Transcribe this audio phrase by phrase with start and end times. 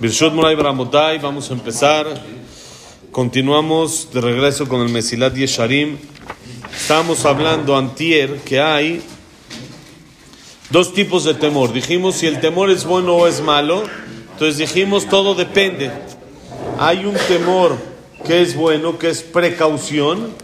[0.00, 2.06] Birshot Moray Bramotay, vamos a empezar.
[3.12, 5.98] Continuamos de regreso con el Mesilat Yesharim.
[6.76, 9.02] Estábamos hablando antier que hay
[10.70, 11.72] dos tipos de temor.
[11.72, 13.84] Dijimos si el temor es bueno o es malo.
[14.32, 15.92] Entonces dijimos todo depende.
[16.78, 17.76] Hay un temor
[18.26, 20.34] que es bueno, que es precaución.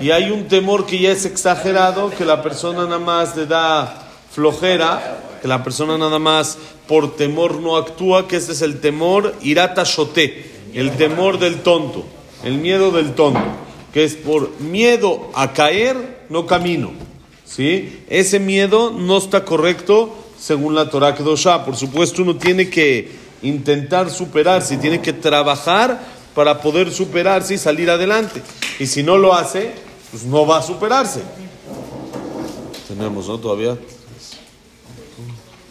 [0.00, 4.08] Y hay un temor que ya es exagerado, que la persona nada más le da
[4.30, 9.34] flojera, que la persona nada más por temor no actúa, que este es el temor
[9.42, 12.04] irata shote, el temor del tonto,
[12.44, 13.40] el miedo del tonto,
[13.92, 16.92] que es por miedo a caer, no camino.
[17.44, 18.02] ¿Sí?
[18.08, 21.64] Ese miedo no está correcto según la Torah Kedoshá.
[21.64, 23.10] Por supuesto, uno tiene que
[23.42, 25.98] intentar superarse, tiene que trabajar
[26.34, 28.42] para poder superarse y salir adelante.
[28.78, 29.72] Y si no lo hace,
[30.10, 31.22] pues no va a superarse.
[32.86, 33.38] Tenemos, ¿no?
[33.38, 33.76] Todavía.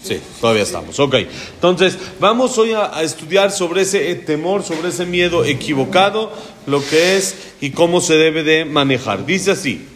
[0.06, 0.98] Sí, todavía estamos.
[0.98, 1.14] Ok.
[1.54, 6.32] Entonces, vamos hoy a, a, estudiar sobre ese temor, sobre ese miedo equivocado,
[6.66, 9.24] lo que es y cómo se debe de manejar.
[9.24, 9.86] Dice así: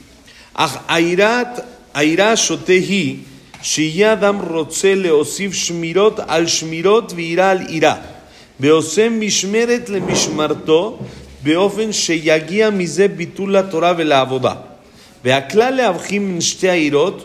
[0.86, 3.24] Airat, Aira shotehi,
[3.62, 8.16] shiyadam rotze leosif shmirot al shmirot vira al ira.
[8.60, 10.98] ועושה משמרת למשמרתו
[11.42, 14.54] באופן שיגיע מזה ביטול לתורה ולעבודה.
[15.24, 17.24] והכלל להבחין בין שתי העירות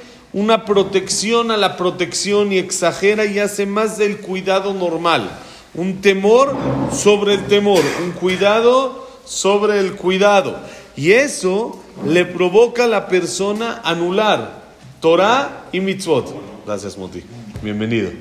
[0.33, 5.29] una protección a la protección y exagera y hace más del cuidado normal.
[5.73, 6.55] Un temor
[6.93, 10.57] sobre el temor, un cuidado sobre el cuidado.
[10.95, 14.61] Y eso le provoca a la persona anular
[14.99, 16.33] Torah y mitzvot.
[16.65, 17.23] Gracias, Moti.
[17.61, 18.11] Bienvenido.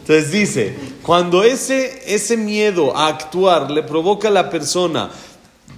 [0.00, 5.10] Entonces dice, cuando ese, ese miedo a actuar le provoca a la persona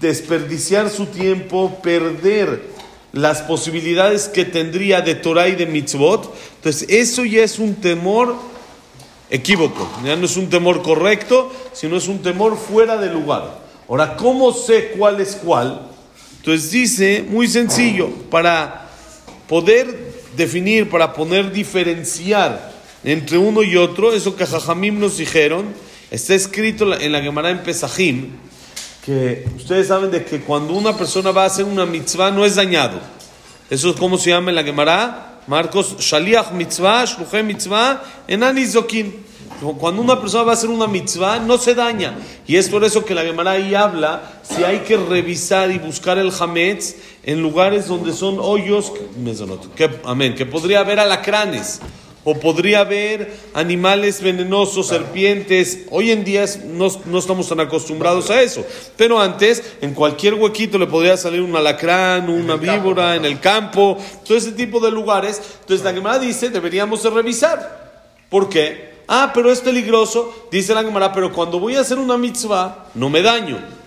[0.00, 2.75] desperdiciar su tiempo, perder
[3.16, 8.36] las posibilidades que tendría de Torah y de mitzvot, entonces eso ya es un temor
[9.30, 13.58] equívoco, ya no es un temor correcto, sino es un temor fuera de lugar.
[13.88, 15.88] Ahora, ¿cómo sé cuál es cuál?
[16.36, 18.90] Entonces dice, muy sencillo, para
[19.48, 22.70] poder definir, para poder diferenciar
[23.02, 25.68] entre uno y otro, eso que Jajamim nos dijeron,
[26.10, 28.32] está escrito en la Gemara en Pesajim,
[29.06, 32.56] que ustedes saben de que cuando una persona va a hacer una mitzvah no es
[32.56, 32.98] dañado.
[33.70, 39.24] Eso es como se llama en la Gemara, Marcos, Shaliach mitzvah, Shluche mitzvah, Enani zokin.
[39.78, 42.18] Cuando una persona va a hacer una mitzvah no se daña.
[42.48, 46.18] Y es por eso que la Gemara ahí habla si hay que revisar y buscar
[46.18, 48.92] el hametz en lugares donde son hoyos,
[49.76, 51.80] que, amén, que podría haber alacranes
[52.28, 55.86] o podría haber animales venenosos, serpientes.
[55.90, 58.66] Hoy en día no, no, estamos tan acostumbrados a eso,
[58.96, 63.96] pero antes en cualquier huequito le podría salir un alacrán, una víbora, en el campo,
[64.26, 65.40] todo ese tipo de lugares.
[65.60, 68.02] Entonces la Gemara dice, deberíamos de revisar.
[68.28, 68.96] ¿Por qué?
[69.06, 73.08] Ah, pero es peligroso, dice la Gemara, pero cuando voy a hacer una mitzvah, no
[73.08, 73.85] me daño.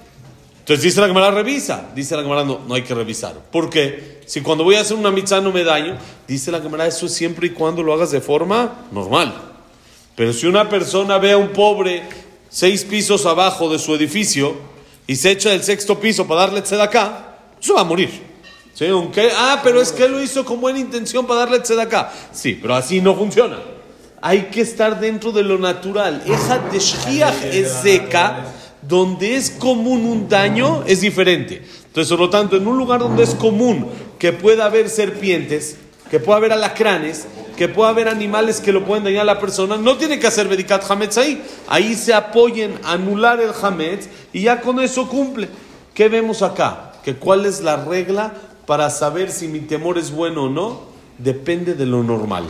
[0.70, 1.90] Entonces dice la Gemara, revisa.
[1.96, 3.34] Dice la Gemara, no, no hay que revisar.
[3.52, 4.22] ¿Por qué?
[4.28, 5.98] Si cuando voy a hacer una mitzvah no me daño,
[6.28, 9.34] dice la Gemara, eso es siempre y cuando lo hagas de forma normal.
[10.16, 12.04] Pero si una persona ve a un pobre
[12.50, 14.56] seis pisos abajo de su edificio
[15.08, 18.12] y se echa del sexto piso para darle acá, eso va a morir.
[18.76, 18.86] ¿Sí?
[18.86, 22.14] Aunque, ah, pero es que lo hizo con buena intención para darle acá.
[22.32, 23.58] Sí, pero así no funciona.
[24.22, 26.22] Hay que estar dentro de lo natural.
[26.28, 26.62] Esa
[27.52, 31.64] es seca donde es común un daño es diferente.
[31.88, 35.78] Entonces, por lo tanto, en un lugar donde es común que pueda haber serpientes,
[36.10, 39.78] que pueda haber alacranes, que pueda haber animales que lo pueden dañar a la persona,
[39.78, 41.44] no tiene que hacer Bedikat Hametz ahí.
[41.68, 45.50] Ahí se apoyen anular el Hametz y ya con eso cumple.
[45.94, 46.94] ¿Qué vemos acá?
[47.04, 48.34] Que cuál es la regla
[48.66, 50.82] para saber si mi temor es bueno o no,
[51.18, 52.46] depende de lo normal.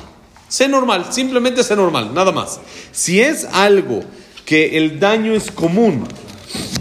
[0.47, 2.59] Sé normal, simplemente sé normal, nada más.
[2.91, 4.01] Si es algo
[4.49, 6.07] que el daño es común,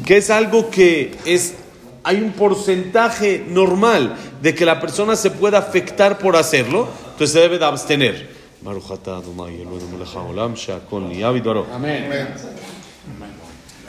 [0.06, 1.52] que es algo que es
[2.02, 7.40] hay un porcentaje normal de que la persona se pueda afectar por hacerlo, entonces se
[7.40, 8.30] debe de abstener.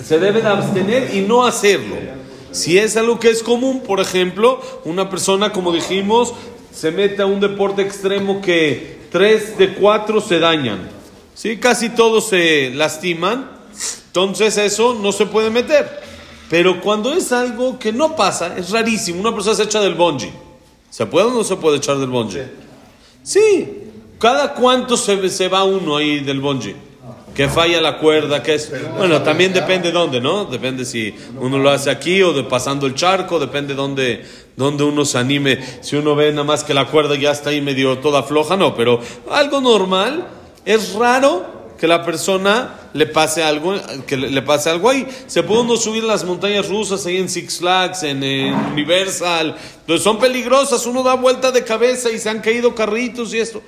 [0.03, 1.95] Se debe de abstener y no hacerlo.
[2.51, 6.33] Si es algo que es común, por ejemplo, una persona, como dijimos,
[6.73, 10.89] se mete a un deporte extremo que tres de cuatro se dañan.
[11.33, 11.55] ¿sí?
[11.55, 13.58] Casi todos se lastiman.
[14.09, 16.01] Entonces eso no se puede meter.
[16.49, 19.21] Pero cuando es algo que no pasa, es rarísimo.
[19.21, 20.33] Una persona se echa del bungee.
[20.89, 22.47] ¿Se puede o no se puede echar del bungee?
[23.21, 23.83] Sí.
[24.17, 26.75] ¿Cada cuánto se, se va uno ahí del bungee?
[27.35, 28.73] Que falla la cuerda, que es...
[28.97, 30.45] Bueno, también depende dónde, ¿no?
[30.45, 34.25] Depende si uno lo hace aquí o de pasando el charco, depende dónde,
[34.55, 35.59] dónde uno se anime.
[35.81, 38.75] Si uno ve nada más que la cuerda ya está ahí medio toda floja, no.
[38.75, 40.27] Pero algo normal,
[40.65, 43.73] es raro que la persona le pase algo,
[44.05, 45.07] que le pase algo ahí.
[45.27, 50.19] Se puede uno subir las montañas rusas ahí en Six Flags, en, Universal, Entonces son
[50.19, 53.61] peligrosas, uno da vuelta de cabeza y se han caído carritos y esto.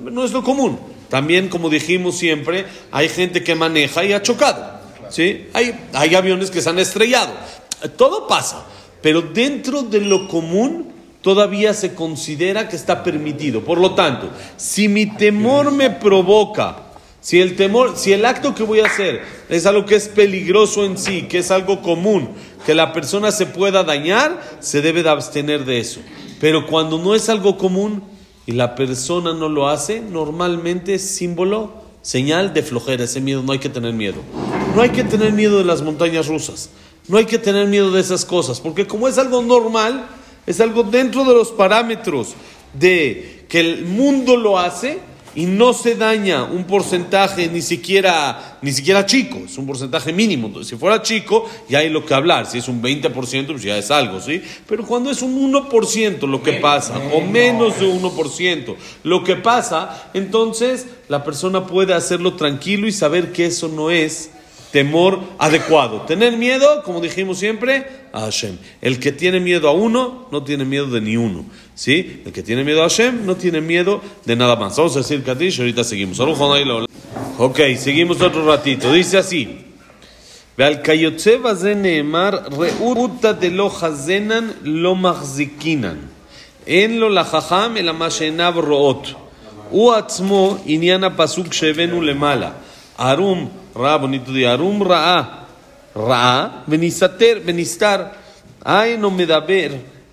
[0.00, 0.78] No es lo común.
[1.08, 4.80] También, como dijimos siempre, hay gente que maneja y ha chocado.
[5.10, 5.48] ¿sí?
[5.52, 7.32] Hay, hay aviones que se han estrellado.
[7.96, 8.64] Todo pasa,
[9.02, 13.62] pero dentro de lo común todavía se considera que está permitido.
[13.62, 16.89] Por lo tanto, si mi temor me provoca
[17.20, 20.84] si el temor, si el acto que voy a hacer es algo que es peligroso
[20.84, 22.30] en sí, que es algo común,
[22.64, 26.00] que la persona se pueda dañar, se debe de abstener de eso.
[26.40, 28.02] Pero cuando no es algo común
[28.46, 33.52] y la persona no lo hace, normalmente es símbolo, señal de flojera, ese miedo, no
[33.52, 34.22] hay que tener miedo.
[34.74, 36.70] No hay que tener miedo de las montañas rusas,
[37.08, 40.06] no hay que tener miedo de esas cosas, porque como es algo normal,
[40.46, 42.34] es algo dentro de los parámetros
[42.72, 45.00] de que el mundo lo hace,
[45.34, 50.62] y no se daña un porcentaje ni siquiera, ni siquiera chico, es un porcentaje mínimo.
[50.64, 52.46] si fuera chico, ya hay lo que hablar.
[52.46, 54.42] Si es un 20%, pues ya es algo, ¿sí?
[54.66, 60.10] Pero cuando es un 1% lo que pasa, o menos de 1% lo que pasa,
[60.14, 64.30] entonces la persona puede hacerlo tranquilo y saber que eso no es
[64.71, 66.01] temor adecuado.
[66.01, 68.57] Tener miedo, como dijimos siempre, a Hashem.
[68.81, 71.45] El que tiene miedo a uno, no tiene miedo de ni uno.
[71.75, 72.21] ¿Sí?
[72.25, 74.75] El que tiene miedo a Hashem, no tiene miedo de nada más.
[74.75, 76.19] Vamos a decir Kadish y ahorita seguimos.
[77.37, 78.91] Ok, seguimos otro ratito.
[78.91, 79.65] Dice así.
[80.57, 85.97] ועל כיוצא בזה נאמר, ראותא דלא חזנן לא מחזיקינן.
[86.67, 89.07] אין לו לחכם אלא מה שעיניו רואות.
[89.69, 92.51] הוא עצמו עניין הפסוק שהבאנו למעלה.
[92.97, 95.21] ערום ראה, bonito día, ערום ראה,
[95.95, 98.03] ראה ונסתר, ונסתר.
[98.65, 99.67] היינו מדבר,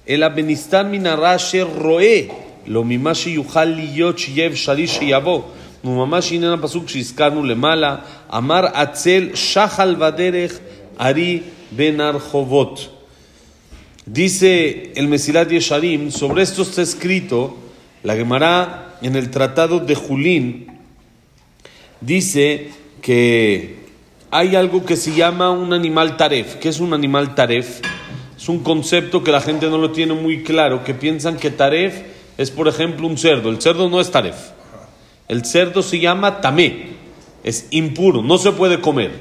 [0.09, 2.21] אלא בנסתר מן הרע אשר רואה,
[2.67, 5.43] לא ממה שיוכל להיות שיהיה אפשרי שיבוא.
[5.85, 7.97] וממש עניין הפסוק שהזכרנו למעלה,
[8.37, 10.59] אמר עצל שחל בדרך,
[11.00, 11.41] ארי
[11.73, 12.89] בין הרחובות.
[14.06, 17.56] Dice el Mesilat Yesharim, sobre esto está escrito,
[18.03, 20.67] la Gemara en el Tratado de Julín,
[22.00, 22.71] dice
[23.02, 23.78] que
[24.32, 26.56] hay algo que se llama un animal taref.
[26.56, 27.82] ¿Qué es un animal taref?
[28.36, 32.02] Es un concepto que la gente no lo tiene muy claro, que piensan que taref
[32.38, 33.50] es, por ejemplo, un cerdo.
[33.50, 34.36] El cerdo no es taref.
[35.28, 36.90] El cerdo se llama tamé,
[37.44, 39.12] es impuro, no se puede comer.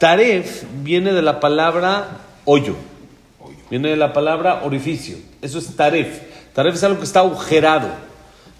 [0.00, 2.74] Taref viene de la palabra hoyo,
[3.70, 5.16] viene de la palabra orificio.
[5.42, 6.20] Eso es taref.
[6.54, 7.88] Taref es algo que está agujerado.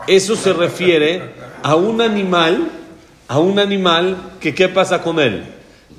[0.06, 1.22] Eso se refiere
[1.62, 2.70] a un animal
[3.28, 5.44] a un animal que qué pasa con él?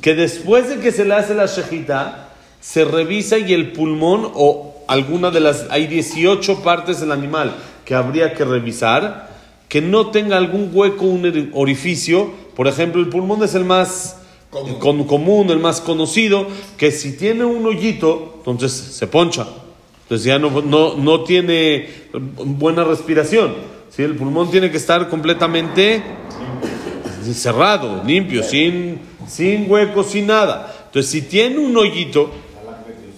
[0.02, 2.30] Que después de que se le hace la shejita,
[2.60, 7.56] se revisa y el pulmón o alguna de las, hay 18 partes del animal
[7.86, 9.30] que habría que revisar,
[9.68, 12.32] que no tenga algún hueco, un orificio.
[12.56, 14.18] Por ejemplo, el pulmón es el más
[14.80, 16.48] común, el más conocido,
[16.78, 19.48] que si tiene un hoyito, entonces se poncha.
[20.04, 23.54] Entonces ya no, no, no tiene buena respiración.
[23.90, 24.04] ¿sí?
[24.04, 26.04] El pulmón tiene que estar completamente
[27.34, 30.84] cerrado, limpio, sin, sin huecos, sin nada.
[30.88, 32.32] Entonces, si tiene un hoyito,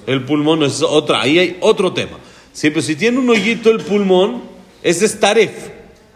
[0.05, 2.19] el pulmón es otra, ahí hay otro tema.
[2.53, 4.43] Sí, pero si tiene un hoyito el pulmón,
[4.83, 5.69] ese es taref.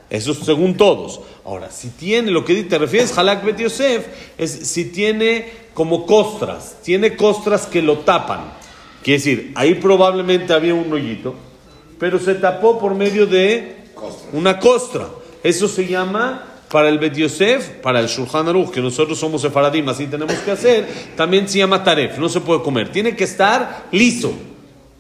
[0.10, 1.22] Eso según todos.
[1.46, 4.05] Ahora, si tiene, lo que te refieres, Halak Bet Yosef,
[4.38, 8.53] es si tiene como costras, tiene costras que lo tapan.
[9.03, 11.36] Quiere decir, ahí probablemente había un hoyito,
[11.98, 13.77] pero se tapó por medio de
[14.34, 15.08] una costra.
[15.43, 19.88] Eso se llama para el Bet Yosef, para el Shulchan Aruch, que nosotros somos sefaradim,
[19.90, 22.90] así tenemos que hacer, también se llama taref, no se puede comer.
[22.92, 24.32] Tiene que estar liso,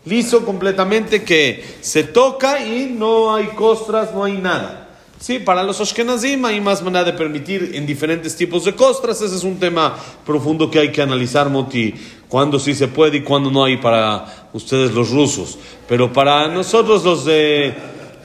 [0.05, 4.87] liso completamente, que se toca y no hay costras, no hay nada.
[5.19, 9.21] Sí, para los Ashkenazim hay más manera de permitir en diferentes tipos de costras.
[9.21, 11.93] Ese es un tema profundo que hay que analizar, Moti,
[12.29, 15.59] cuándo sí se puede y cuándo no hay para ustedes los rusos.
[15.89, 17.73] Pero para nosotros los de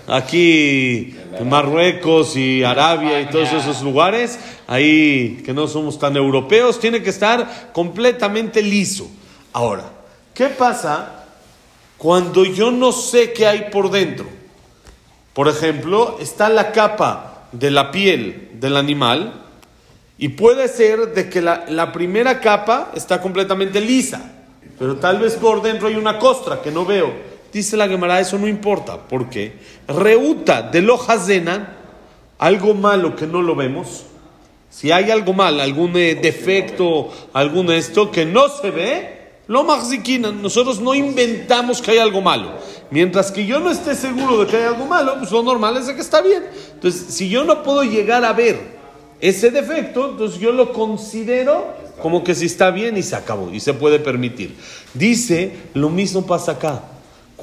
[0.07, 7.03] aquí Marruecos y Arabia y todos esos lugares, ahí que no somos tan europeos, tiene
[7.03, 9.09] que estar completamente liso.
[9.53, 9.85] Ahora,
[10.35, 11.25] ¿qué pasa
[11.99, 14.26] cuando yo no sé qué hay por dentro?
[15.33, 19.43] Por ejemplo, está la capa de la piel del animal
[20.19, 24.31] y puede ser de que la, la primera capa está completamente lisa
[24.79, 27.12] pero tal vez por dentro hay una costra que no veo.
[27.54, 29.52] Dice la Gemara, eso no importa, porque
[29.87, 30.99] reuta de lo
[32.37, 34.06] algo malo que no lo vemos,
[34.68, 40.32] si hay algo mal, algún eh, defecto, algún esto que no se ve, lo maxikina,
[40.32, 42.54] nosotros no inventamos que hay algo malo.
[42.90, 45.87] Mientras que yo no esté seguro de que hay algo malo, pues lo normal es
[45.87, 46.42] de que está bien.
[46.73, 48.58] Entonces, si yo no puedo llegar a ver
[49.20, 51.68] ese defecto, entonces yo lo considero
[52.02, 54.56] como que si está bien y se acabó y se puede permitir.
[54.92, 56.82] Dice, lo mismo pasa acá.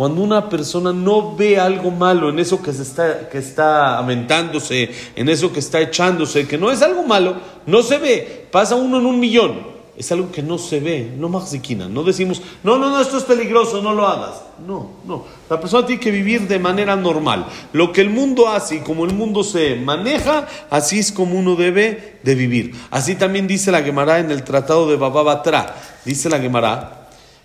[0.02, 4.90] Cuando una persona no ve algo malo en eso que, se está, que está aventándose,
[5.16, 7.36] en eso que está echándose, que no es algo malo,
[7.68, 9.60] no se ve, pasa uno en un millón,
[9.96, 13.26] es algo que no se ve, no maxiquina, no decimos, no, no, no, esto es
[13.26, 14.42] peligroso, no lo hagas.
[14.66, 17.46] No, no, la persona tiene que vivir de manera normal.
[17.72, 21.56] Lo que el mundo hace y como el mundo se maneja, así es como uno
[21.56, 22.74] debe de vivir.
[22.90, 27.01] Así también dice la Gemara en el tratado de Baba Batra, dice la Gemara,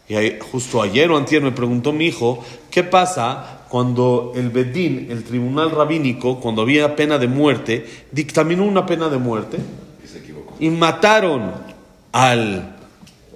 [0.09, 5.25] y justo ayer o antier me preguntó mi hijo, ¿qué pasa cuando el Bedín, el
[5.25, 9.59] tribunal rabínico, cuando había pena de muerte, dictaminó una pena de muerte
[10.61, 11.53] y, mataron
[12.13, 12.77] al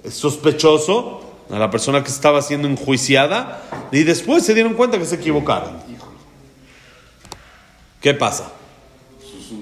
[0.09, 5.15] sospechoso, a la persona que estaba siendo enjuiciada, y después se dieron cuenta que se
[5.15, 5.77] equivocaron?
[7.99, 8.51] ¿Qué pasa?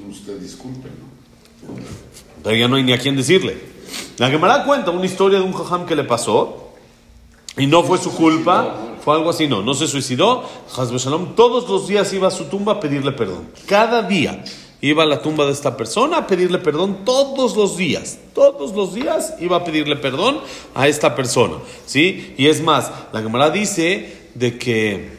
[0.10, 0.88] Usted disculpe,
[2.44, 3.58] Pero ya no hay ni a quién decirle.
[4.18, 6.69] La Gemara cuenta una historia de un jajam que le pasó
[7.58, 10.44] y no fue su culpa, fue algo así, no, no se suicidó.
[10.76, 13.50] Shalom todos los días iba a su tumba a pedirle perdón.
[13.66, 14.44] Cada día
[14.82, 18.20] iba a la tumba de esta persona a pedirle perdón todos los días.
[18.34, 20.40] Todos los días iba a pedirle perdón
[20.76, 21.56] a esta persona.
[21.86, 22.34] ¿sí?
[22.38, 25.18] Y es más, la Gemara dice de que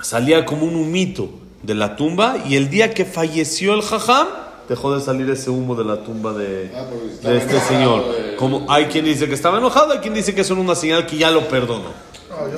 [0.00, 1.28] salía como un humito
[1.62, 4.26] de la tumba y el día que falleció el jajam,
[4.68, 6.84] dejó de salir ese humo de la tumba de, ah,
[7.28, 8.04] de este señor.
[8.38, 11.16] Como hay quien dice que estaba enojado, hay quien dice que es una señal que
[11.16, 11.90] ya lo perdonó.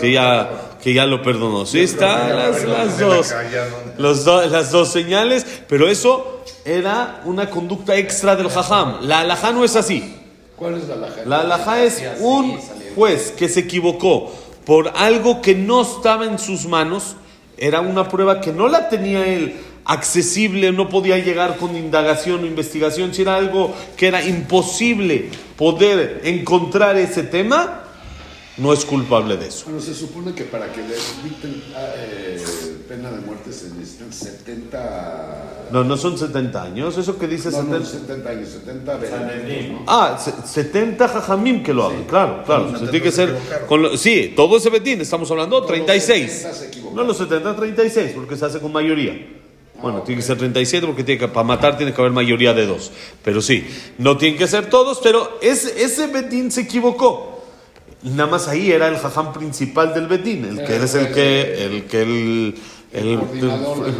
[0.00, 1.66] Que ya, que ya lo perdonó.
[1.66, 3.34] Sí, está las, las dos,
[3.98, 8.98] los las dos señales, pero eso era una conducta extra del jajam.
[9.02, 10.16] La alajá no es así.
[10.56, 11.22] ¿Cuál es la alajá?
[11.26, 12.58] La alajá es un
[12.94, 14.32] juez que se equivocó
[14.64, 17.16] por algo que no estaba en sus manos.
[17.56, 22.46] Era una prueba que no la tenía él accesible, no podía llegar con indagación o
[22.46, 27.82] investigación, si era algo que era imposible poder encontrar ese tema,
[28.56, 29.64] no es culpable de eso.
[29.64, 32.44] Bueno, se supone que para que le dicten ah, eh,
[32.88, 35.68] pena de muerte se necesitan 70...
[35.72, 37.78] No, no son 70 años, eso que dice no, 70...
[37.78, 38.98] No, 70 años, 70
[39.72, 39.84] ¿no?
[39.88, 42.72] Ah, 70 jajamim que lo hagan, claro, claro.
[42.78, 43.36] tiene que ser
[43.66, 46.46] con sí, todo ese betín, estamos hablando, 36.
[46.94, 49.42] No, los 70, 36, porque se hace con mayoría.
[49.84, 52.64] Bueno, tiene que ser 37 porque tiene que, para matar tiene que haber mayoría de
[52.64, 52.90] dos.
[53.22, 53.66] Pero sí,
[53.98, 57.42] no tienen que ser todos, pero ese, ese Betín se equivocó.
[58.02, 61.84] nada más ahí era el jajam principal del Betín, el que es el que, el
[61.84, 62.54] que el,
[62.94, 63.18] el,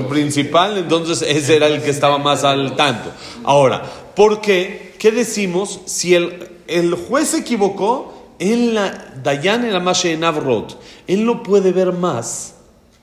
[0.08, 3.10] principal, entonces ese era el que estaba más al tanto.
[3.42, 3.82] Ahora,
[4.16, 4.94] ¿por qué?
[4.98, 5.82] ¿Qué decimos?
[5.84, 11.26] Si el, el juez se equivocó, en la Dayan en la Mashe en Avrot, él
[11.26, 12.53] no puede ver más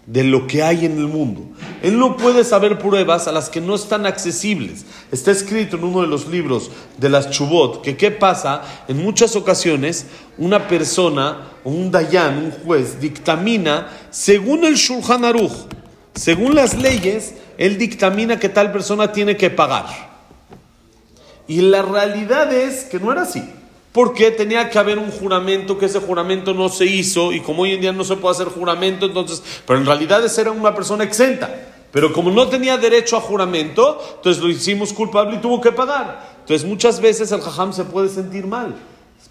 [0.05, 1.41] de lo que hay en el mundo.
[1.81, 4.85] Él no puede saber pruebas a las que no están accesibles.
[5.11, 9.35] Está escrito en uno de los libros de las Chubot que qué pasa en muchas
[9.35, 15.51] ocasiones una persona, un dayan, un juez, dictamina según el Shulchan Aruch,
[16.15, 19.85] según las leyes, él dictamina que tal persona tiene que pagar.
[21.47, 23.43] Y la realidad es que no era así
[23.91, 27.73] porque tenía que haber un juramento, que ese juramento no se hizo, y como hoy
[27.73, 31.03] en día no se puede hacer juramento, entonces, pero en realidad ese era una persona
[31.03, 31.49] exenta.
[31.91, 36.37] Pero como no tenía derecho a juramento, entonces lo hicimos culpable y tuvo que pagar.
[36.39, 38.75] Entonces muchas veces el jajam se puede sentir mal.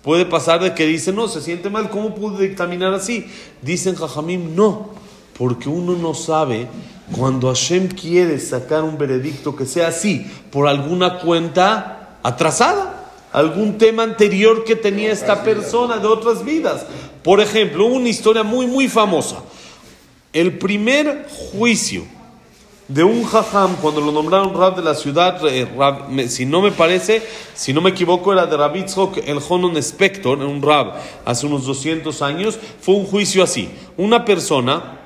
[0.03, 3.31] Puede pasar de que dice, no, se siente mal, ¿cómo pude dictaminar así?
[3.63, 4.91] Dicen jajamim, no,
[5.39, 6.69] porque uno no sabe
[7.17, 13.00] cuando Hashem quiere sacar un veredicto que sea así, por alguna cuenta atrasada
[13.33, 16.87] algún tema anterior que tenía esta persona de otras vidas.
[17.23, 19.43] Por ejemplo, una historia muy, muy famosa.
[20.33, 22.05] El primer juicio
[22.89, 27.23] de un jajam, cuando lo nombraron rab de la ciudad, eh, si no me parece,
[27.55, 30.95] si no me equivoco, era de Rabitzhok el Honon Spector, un rab
[31.25, 33.71] hace unos 200 años, fue un juicio así.
[33.97, 34.99] Una persona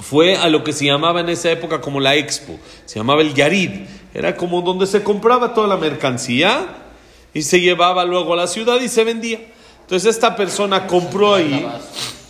[0.00, 3.32] fue a lo que se llamaba en esa época como la expo, se llamaba el
[3.32, 3.70] Yarid,
[4.12, 6.87] era como donde se compraba toda la mercancía
[7.34, 9.40] y se llevaba luego a la ciudad y se vendía.
[9.80, 11.66] Entonces esta persona compró ahí,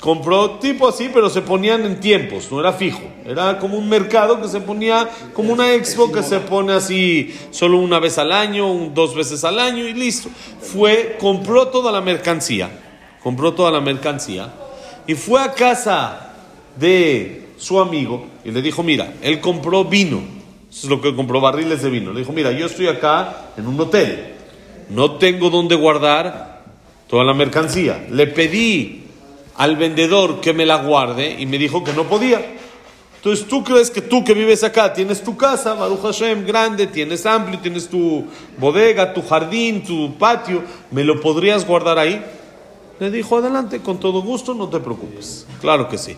[0.01, 3.03] compró tipo así, pero se ponían en tiempos, no era fijo.
[3.27, 7.79] Era como un mercado que se ponía, como una expo que se pone así solo
[7.79, 10.29] una vez al año, dos veces al año y listo.
[10.61, 12.71] Fue, compró toda la mercancía.
[13.23, 14.53] compró toda la mercancía
[15.09, 16.35] y fue a casa
[16.77, 20.19] de su amigo y le dijo, mira, él compró vino,
[20.71, 22.13] eso es lo que compró, barriles de vino.
[22.13, 24.35] Le dijo, mira, yo estoy acá en un hotel,
[24.91, 26.63] no tengo dónde guardar
[27.09, 28.07] toda la mercancía.
[28.11, 29.05] Le pedí
[29.57, 32.41] al vendedor que me la guarde y me dijo que no podía.
[33.17, 37.27] Entonces tú crees que tú que vives acá tienes tu casa, Baruch Hashem, grande, tienes
[37.27, 38.25] amplio, tienes tu
[38.57, 42.25] bodega, tu jardín, tu patio, ¿me lo podrías guardar ahí?
[43.01, 45.47] Le dijo, adelante, con todo gusto, no te preocupes.
[45.61, 46.17] Claro que sí.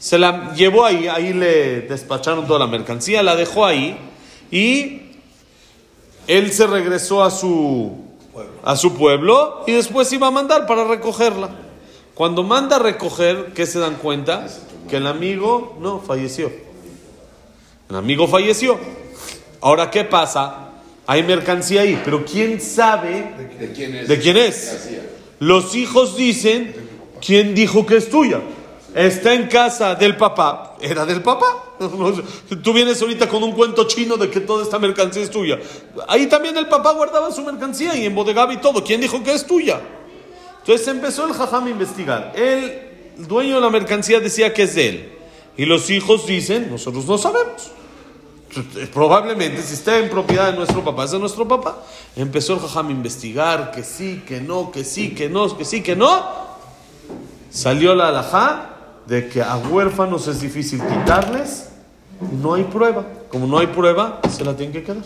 [0.00, 3.96] Se la llevó ahí, ahí le despacharon toda la mercancía, la dejó ahí
[4.50, 5.02] y
[6.26, 8.01] él se regresó a su,
[8.64, 11.50] a su pueblo y después iba a mandar para recogerla.
[12.14, 14.46] Cuando manda a recoger, ¿qué se dan cuenta?
[14.88, 16.52] Que el amigo no falleció.
[17.88, 18.78] El amigo falleció.
[19.60, 20.70] Ahora, ¿qué pasa?
[21.06, 24.08] Hay mercancía ahí, pero ¿quién sabe ¿De quién es?
[24.08, 24.88] de quién es?
[25.40, 26.74] Los hijos dicen,
[27.24, 28.40] ¿quién dijo que es tuya?
[28.94, 30.76] Está en casa del papá.
[30.80, 31.74] Era del papá.
[32.62, 35.58] Tú vienes ahorita con un cuento chino de que toda esta mercancía es tuya.
[36.08, 38.84] Ahí también el papá guardaba su mercancía y embodegaba y todo.
[38.84, 39.80] ¿Quién dijo que es tuya?
[40.58, 42.32] Entonces empezó el jajam a investigar.
[42.36, 45.12] El dueño de la mercancía decía que es de él.
[45.56, 47.70] Y los hijos dicen, nosotros no sabemos.
[48.92, 51.82] Probablemente, si está en propiedad de nuestro papá, es de nuestro papá.
[52.14, 55.82] Empezó el jajam a investigar que sí, que no, que sí, que no, que sí,
[55.82, 56.42] que no.
[57.50, 58.71] Salió la alajá
[59.06, 61.68] de que a huérfanos es difícil quitarles
[62.42, 63.06] no hay prueba.
[63.28, 65.02] Como no hay prueba, se la tienen que quedar.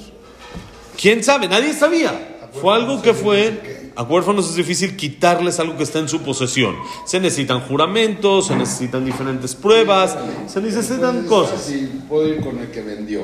[1.01, 1.49] ¿Quién sabe?
[1.49, 2.39] Nadie sabía.
[2.61, 3.93] Fue algo que fue.
[3.97, 6.77] A huérfanos es difícil quitarles algo que está en su posesión.
[7.07, 11.73] Se necesitan juramentos, se necesitan diferentes pruebas, se necesitan cosas.
[12.07, 13.23] Puedo ir con el que vendió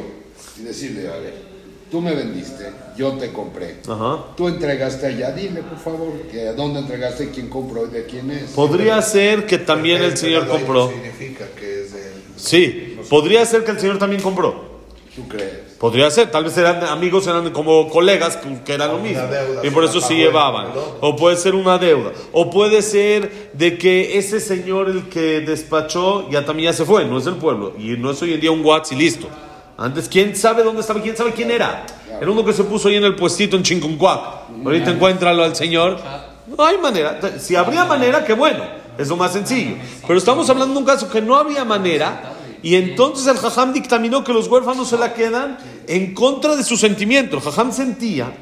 [0.58, 1.51] y decirle, a ver,
[1.92, 3.76] tú me vendiste, yo te compré.
[3.86, 4.24] Ajá.
[4.34, 8.30] Tú entregaste allá, dime por favor, que a dónde entregaste, quién compró y de quién
[8.30, 8.52] es.
[8.52, 10.88] Podría ser que también el Señor compró.
[10.88, 12.12] significa que es del...
[12.36, 14.72] Sí, podría ser que el Señor también compró.
[15.14, 15.52] ¿Tú crees?
[15.78, 19.26] Podría ser, tal vez eran amigos, eran como colegas que, que eran lo mismo.
[19.26, 20.68] deuda, Y por eso se llevaban.
[20.68, 20.78] el.
[21.02, 22.12] O puede ser una deuda.
[22.32, 27.04] O puede ser de que ese señor, el que despachó, ya también ya se fue,
[27.04, 27.74] no es del pueblo.
[27.78, 29.28] Y no es hoy en día un WhatsApp y listo.
[29.76, 31.00] Antes, ¿quién sabe dónde estaba?
[31.00, 31.86] ¿Quién sabe quién era?
[32.20, 34.20] Era uno que se puso ahí en el puestito en Chinconcuac.
[34.64, 35.98] Ahorita encuéntralo al señor.
[36.46, 37.20] No hay manera.
[37.38, 38.62] Si habría manera, qué bueno.
[38.98, 39.76] Es lo más sencillo.
[40.06, 42.34] Pero estamos hablando de un caso que no había manera.
[42.62, 45.58] Y entonces el Jajam dictaminó que los huérfanos se la quedan
[45.88, 47.36] en contra de su sentimiento.
[47.36, 48.32] El Jajam sentía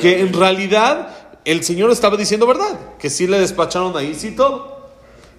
[0.00, 1.08] que en realidad
[1.44, 4.73] el Señor estaba diciendo verdad, que sí le despacharon ahí, sí todo.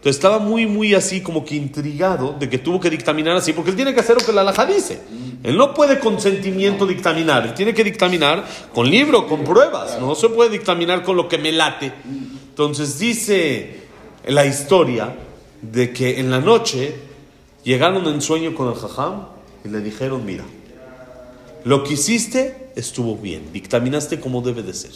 [0.05, 3.71] Entonces estaba muy, muy así como que intrigado de que tuvo que dictaminar así, porque
[3.71, 4.99] él tiene que hacer lo que la alhaja dice.
[5.41, 10.13] Él no puede con sentimiento dictaminar, él tiene que dictaminar con libro, con pruebas, no
[10.13, 11.91] se puede dictaminar con lo que me late.
[12.49, 13.79] Entonces dice
[14.27, 15.15] la historia
[15.63, 16.93] de que en la noche
[17.63, 19.25] llegaron en sueño con el jajam
[19.63, 20.43] y le dijeron, mira,
[21.63, 24.91] lo que hiciste estuvo bien, dictaminaste como debe de ser.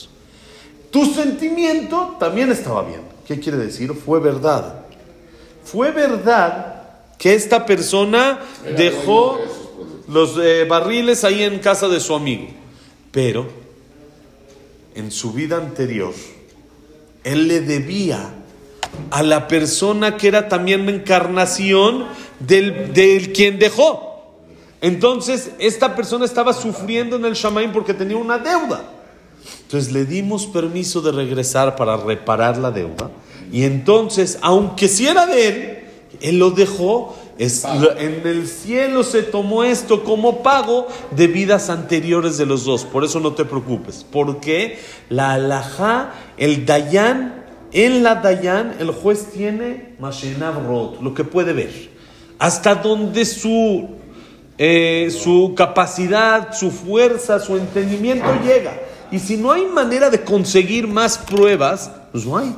[0.92, 3.02] Tu sentimiento también estaba bien.
[3.26, 3.92] ¿Qué quiere decir?
[3.96, 4.79] Fue verdad.
[5.72, 6.84] Fue verdad
[7.18, 8.40] que esta persona
[8.76, 9.40] dejó
[10.08, 12.48] los eh, barriles ahí en casa de su amigo.
[13.12, 13.48] Pero
[14.96, 16.14] en su vida anterior,
[17.24, 18.34] él le debía
[19.12, 22.08] a la persona que era también la encarnación
[22.40, 24.36] del, del quien dejó.
[24.82, 28.82] Entonces, esta persona estaba sufriendo en el Shamaim porque tenía una deuda.
[29.64, 33.12] Entonces le dimos permiso de regresar para reparar la deuda.
[33.52, 35.80] Y entonces, aunque si era de él,
[36.22, 37.16] él lo dejó.
[37.38, 42.84] Es, en el cielo se tomó esto como pago de vidas anteriores de los dos.
[42.84, 44.06] Por eso no te preocupes.
[44.12, 44.78] Porque
[45.10, 51.54] la alajá, el dayan, en la dayan, el juez tiene mashenav rot, lo que puede
[51.54, 51.90] ver.
[52.40, 54.00] Hasta donde su
[54.62, 58.78] eh, su capacidad, su fuerza, su entendimiento llega.
[59.10, 62.54] Y si no hay manera de conseguir más pruebas, pues no hay.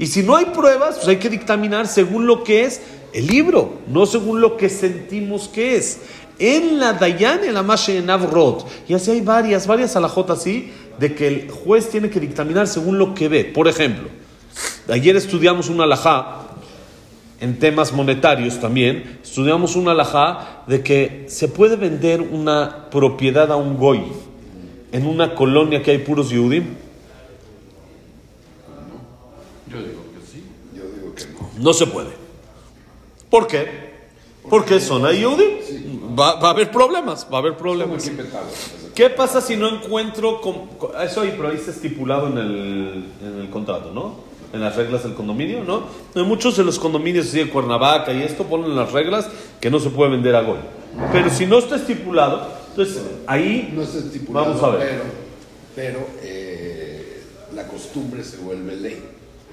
[0.00, 2.80] Y si no hay pruebas, pues hay que dictaminar según lo que es
[3.12, 6.00] el libro, no según lo que sentimos que es.
[6.38, 10.72] En la Dayan, en la Mashe en Avrot, y así hay varias, varias alajotas así,
[10.98, 13.44] de que el juez tiene que dictaminar según lo que ve.
[13.44, 14.08] Por ejemplo,
[14.88, 16.46] ayer estudiamos una alajá
[17.38, 23.56] en temas monetarios también, estudiamos una alajá de que se puede vender una propiedad a
[23.56, 24.02] un goy
[24.92, 26.64] en una colonia que hay puros yudim.
[29.70, 30.42] Yo digo que sí.
[30.74, 31.22] Yo digo que
[31.60, 31.72] no.
[31.72, 32.10] Se puede.
[33.30, 33.90] ¿Por qué?
[34.48, 36.18] Porque son ahí yudim.
[36.18, 38.10] Va, va a haber problemas, va a haber problemas.
[38.94, 40.40] ¿Qué pasa si no encuentro...
[40.40, 44.28] con- con- eso ahí, pero ahí está estipulado en el, en el contrato, ¿no?
[44.52, 45.84] en las reglas del condominio, ¿no?
[46.16, 49.28] En muchos de los condominios así de Cuernavaca y esto ponen las reglas
[49.60, 50.58] que no se puede vender a Goy.
[51.12, 54.88] Pero si no está estipulado, entonces ahí No está estipulado, vamos a ver.
[54.88, 55.02] pero,
[55.76, 57.22] pero eh,
[57.54, 59.00] la costumbre se vuelve ley.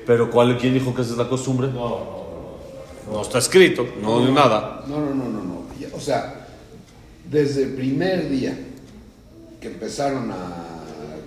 [0.07, 1.67] Pero ¿cuál, ¿quién dijo que esa es la costumbre?
[1.67, 4.83] No está escrito, no de nada.
[4.87, 5.61] No, no, no, no, no.
[5.79, 6.47] Ya, O sea,
[7.29, 8.57] desde el primer día
[9.61, 10.63] que empezaron a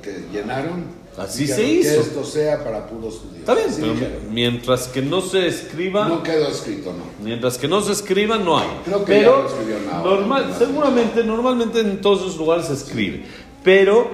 [0.03, 1.95] que llenaron, Así se hizo.
[1.95, 3.39] que esto sea para puros judíos.
[3.41, 4.19] Está bien, Así pero dijeron.
[4.31, 7.05] mientras que no se escriba, No quedó escrito, no.
[7.25, 8.69] mientras que no se escriba, no hay.
[8.85, 12.75] Creo que ya pero lo escribió Nahum, normal, seguramente, normalmente en todos esos lugares se
[12.75, 13.25] escribe.
[13.63, 14.11] Pero,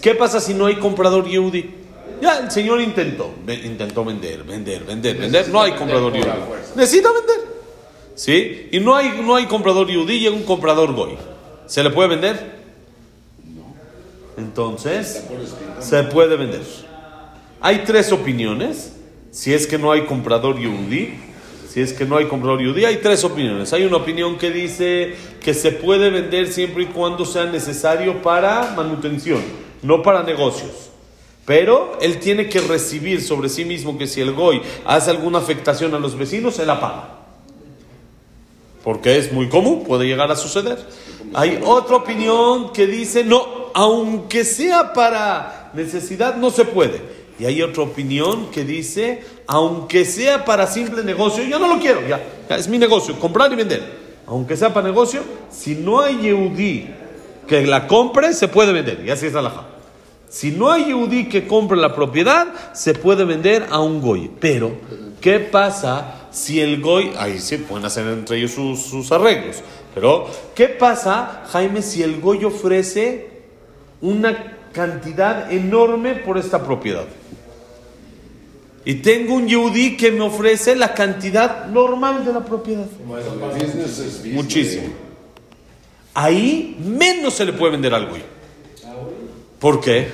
[0.00, 1.74] ¿qué pasa si no hay comprador Yehudi?
[2.20, 5.48] Ya el señor intentó, intentó vender, vender, vender, vender.
[5.48, 6.72] No hay comprador fuerza.
[6.76, 7.50] Necesita vender.
[8.14, 8.68] ¿Sí?
[8.72, 11.16] Y no hay, no hay comprador llega un comprador Goy.
[11.66, 12.60] ¿Se le puede vender?
[14.36, 15.80] Entonces, por escrito.
[15.80, 16.60] se puede vender.
[17.60, 18.96] Hay tres opiniones.
[19.30, 21.14] Si es que no hay comprador yudí,
[21.68, 23.72] si es que no hay comprador yudí, hay tres opiniones.
[23.72, 28.74] Hay una opinión que dice que se puede vender siempre y cuando sea necesario para
[28.76, 29.40] manutención,
[29.82, 30.89] no para negocios.
[31.44, 35.94] Pero él tiene que recibir sobre sí mismo que si el goy hace alguna afectación
[35.94, 37.16] a los vecinos, él la paga.
[38.84, 40.78] Porque es muy común, puede llegar a suceder.
[41.34, 47.00] Hay otra opinión que dice, no, aunque sea para necesidad, no se puede.
[47.38, 52.06] Y hay otra opinión que dice, aunque sea para simple negocio, yo no lo quiero,
[52.06, 53.98] ya, es mi negocio, comprar y vender.
[54.26, 56.88] Aunque sea para negocio, si no hay Yehudí
[57.48, 59.02] que la compre, se puede vender.
[59.04, 59.79] Y así es la
[60.30, 64.30] Si no hay Yehudí que compre la propiedad, se puede vender a un goy.
[64.40, 64.70] Pero,
[65.20, 67.10] ¿qué pasa si el goy...
[67.18, 69.56] Ahí sí pueden hacer entre ellos sus, sus arreglos.
[69.92, 73.42] Pero, ¿qué pasa, Jaime, si el goy ofrece
[74.00, 77.06] una cantidad enorme por esta propiedad?
[78.84, 82.86] Y tengo un Yehudí que me ofrece la cantidad normal de la propiedad.
[83.04, 84.22] Business.
[84.26, 84.90] Muchísimo.
[86.14, 88.22] Ahí menos se le puede vender al goy.
[89.60, 90.08] ¿Por qué?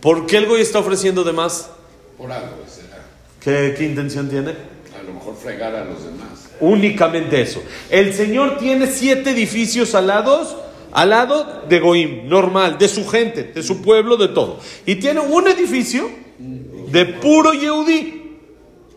[0.00, 1.68] ¿Por qué el goy está ofreciendo de más?
[2.16, 3.04] Por algo será.
[3.40, 4.50] ¿Qué, qué intención tiene?
[4.50, 6.48] A lo mejor fregar a los demás.
[6.60, 7.62] Únicamente eso.
[7.90, 10.56] El Señor tiene siete edificios alados,
[10.92, 14.60] al lado de Goim, normal, de su gente, de su pueblo, de todo.
[14.86, 18.38] Y tiene un edificio de puro Yehudí.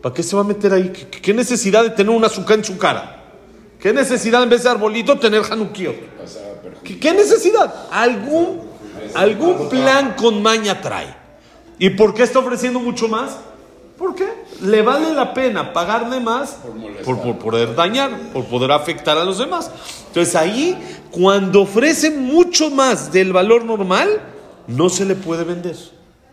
[0.00, 0.90] ¿Para qué se va a meter ahí?
[0.90, 3.22] ¿Qué, qué necesidad de tener un azúcar en su cara?
[3.80, 5.94] ¿Qué necesidad en vez de arbolito tener perjuicio.
[6.84, 7.86] ¿Qué, qué necesidad?
[7.90, 8.73] ¿Algún,
[9.14, 11.14] algún plan con maña trae.
[11.78, 13.38] ¿Y por qué está ofreciendo mucho más?
[13.98, 14.26] ¿Por qué?
[14.60, 16.58] Le vale la pena pagarle más
[17.04, 19.70] por, por poder dañar, por poder afectar a los demás.
[20.08, 20.76] Entonces ahí,
[21.10, 24.20] cuando ofrece mucho más del valor normal,
[24.66, 25.76] no se le puede vender.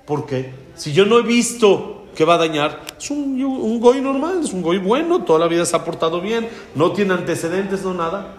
[0.05, 0.53] ¿Por qué?
[0.75, 4.51] Si yo no he visto que va a dañar, es un, un goy normal, es
[4.51, 8.33] un goy bueno, toda la vida se ha portado bien, no tiene antecedentes, no nada.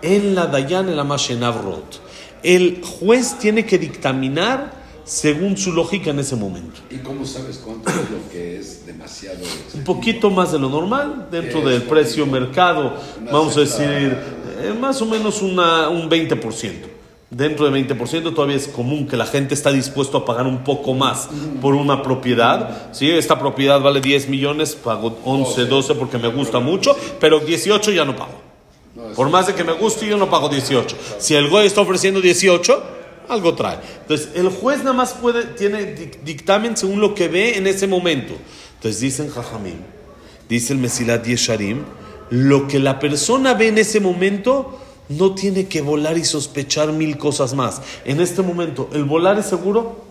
[0.00, 2.00] En la Dayan, en la Mashenavrot,
[2.42, 6.80] el juez tiene que dictaminar según su lógica en ese momento.
[6.90, 9.38] ¿Y cómo sabes cuánto es lo que es demasiado?
[9.74, 12.96] Un poquito más de lo normal, dentro del precio mercado,
[13.30, 14.16] vamos a decir,
[14.60, 16.92] eh, más o menos una, un 20%.
[17.30, 20.92] Dentro de 20% todavía es común que la gente está dispuesto a pagar un poco
[20.92, 21.30] más
[21.62, 22.92] por una propiedad.
[22.92, 23.10] ¿sí?
[23.10, 28.04] Esta propiedad vale 10 millones, pago 11, 12 porque me gusta mucho, pero 18 ya
[28.04, 28.41] no pago.
[29.16, 30.96] Por más de que me guste, yo no pago 18.
[31.18, 32.82] Si el goy está ofreciendo 18,
[33.28, 33.78] algo trae.
[34.02, 37.86] Entonces, el juez nada más puede, tiene dic- dictamen según lo que ve en ese
[37.86, 38.34] momento.
[38.74, 39.76] Entonces, dicen Jajamim,
[40.48, 41.84] dice el Mesilat Yesharim,
[42.28, 44.78] lo que la persona ve en ese momento
[45.08, 47.80] no tiene que volar y sospechar mil cosas más.
[48.04, 50.01] En este momento, ¿el volar es seguro?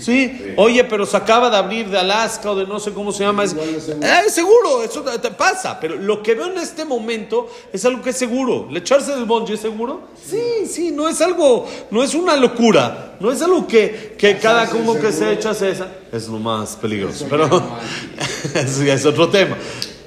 [0.00, 0.54] Sí.
[0.56, 3.44] Oye, pero se acaba de abrir de Alaska o de no sé cómo se llama.
[3.44, 4.06] Es, es seguro.
[4.06, 5.78] Eh, es seguro, eso te, te pasa.
[5.80, 8.68] Pero lo que veo en este momento es algo que es seguro.
[8.70, 10.08] ¿Le echarse del bungee es seguro?
[10.28, 13.16] Sí, sí, no es algo, no es una locura.
[13.18, 15.88] No es algo que, que cada como que se echa se esa.
[16.12, 17.24] Es lo más peligroso.
[17.26, 19.56] Eso Pero es otro tema.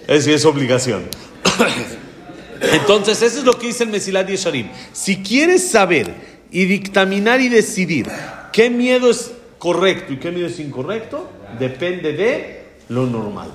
[0.07, 1.07] Ya es obligación.
[2.61, 4.69] Entonces, eso es lo que dice el Mesilat Yesharim.
[4.91, 6.13] Si quieres saber
[6.51, 8.07] y dictaminar y decidir
[8.51, 13.51] qué miedo es correcto y qué miedo es incorrecto, depende de lo normal.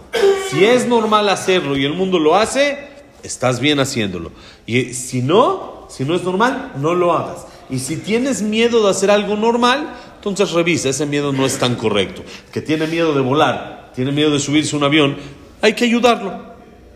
[0.50, 2.78] Si es normal hacerlo y el mundo lo hace,
[3.22, 4.30] estás bien haciéndolo.
[4.66, 7.46] Y si no, si no es normal, no lo hagas.
[7.70, 11.74] Y si tienes miedo de hacer algo normal, entonces revisa, ese miedo no es tan
[11.74, 12.22] correcto.
[12.52, 15.16] Que tiene miedo de volar, tiene miedo de subirse a un avión,
[15.60, 16.53] hay que ayudarlo.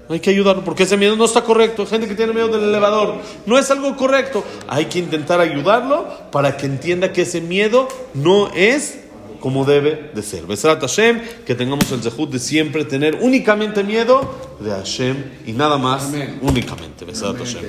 [0.08, 1.82] Hay que ayudarlo porque ese miedo no está correcto.
[1.82, 3.16] Hay gente que tiene miedo del elevador.
[3.46, 4.42] No es algo correcto.
[4.66, 9.00] Hay que intentar ayudarlo para que entienda que ese miedo no es
[9.40, 10.46] como debe de ser.
[10.46, 14.20] Besrat Hashem, que tengamos el zehut de siempre tener únicamente miedo
[14.60, 15.16] de Hashem
[15.46, 16.38] y nada más, Amén.
[16.42, 17.04] únicamente.
[17.04, 17.60] Besrat Hashem.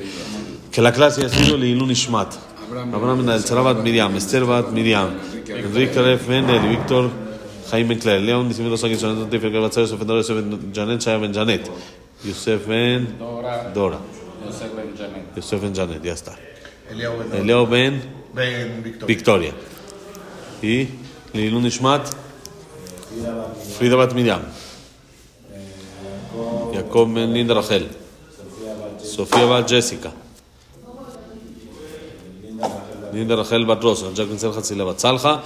[0.72, 2.34] Que la clase haya sido Leilun Ishmat.
[2.94, 5.10] Abraham- del Sarabat Miriam, Esther Bat Miriam,
[5.48, 7.10] Enrique Mendel Víctor
[7.72, 8.50] Jaime Claire, León,
[9.52, 9.86] Gabatzar,
[10.74, 11.70] Janet, Shaya Ben Janet,
[12.24, 14.00] Yosef Ben Dora, Dora,
[14.46, 15.36] Yosef Ben Janet.
[15.36, 16.36] Yosef Ben Janet, ya está.
[16.92, 18.02] Eliao Ben Leo Ben
[18.34, 19.08] Ben Victoria.
[19.08, 19.54] Victoria.
[20.62, 20.90] Y
[21.34, 22.10] Leilun Ishmat,
[23.78, 24.42] Frida Bat Miriam,
[26.74, 27.88] Jacob Ben Linda Rachel,
[29.02, 30.12] Sofía Bat Jessica,
[33.14, 35.42] Linda Rachel Bat Rosa, Jack Ben Selja Tzila Bat Salja,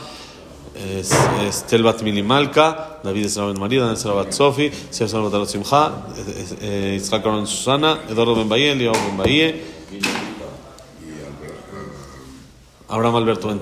[0.75, 1.13] Es-
[1.47, 5.47] Estel Bat Mili Malka, David Ben María, Daniel Esra Bat Sofi, Sia Esra Bat Arot
[5.49, 9.53] Simcha, eh, eh, Yitzhak Aron Susana, Eduardo Ben Bahía, Eliao Ben Bahía,
[12.89, 13.59] Abraham Alberto Ben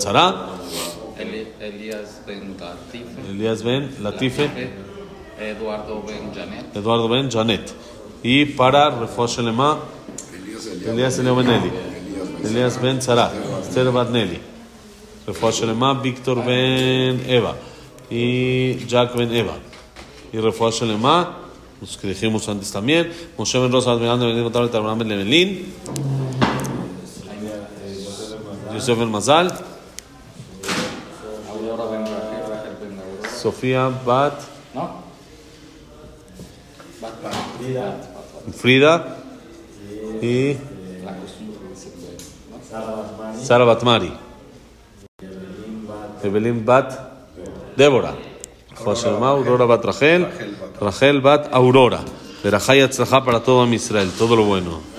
[1.18, 3.30] Eli- Elías Ben Latife.
[3.30, 4.50] Elías Ben Latife,
[5.38, 6.76] Eduardo Ben Janet.
[6.76, 7.72] Eduardo Ben Janet.
[8.22, 8.90] Y para
[9.28, 9.78] Shelema,
[10.86, 11.70] Elías Elio Ben Eli,
[12.44, 14.10] Elías Ben Tzara, Esther Bat
[15.26, 17.54] Nelly, Refuah Shelema, Víctor Ben Eva
[18.10, 19.54] y Jack Ben Eva.
[20.32, 21.38] Y Refuah Shelema,
[21.80, 25.74] los que dijimos antes también, Moshe Ben Rosa, Ande, Ben Tablet, Abraham Ben Levelin,
[28.74, 29.52] Yosef Ben Mazal.
[33.42, 34.34] Sofía Bat
[38.52, 39.16] Frida
[40.20, 40.56] y.
[43.42, 44.12] Sara Batmari.
[46.24, 46.98] Evelyn Bat
[47.76, 48.14] Débora.
[48.74, 50.26] José Aurora Bat Rachel.
[50.80, 52.00] Rachel Bat Aurora.
[52.42, 52.80] Verajá y
[53.24, 54.10] para todo Israel.
[54.18, 54.91] Todo lo bueno.